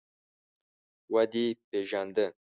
[1.13, 2.25] _ودې پېژانده؟